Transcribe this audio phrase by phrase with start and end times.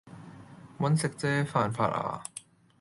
[0.79, 2.23] 搵食啫，犯法呀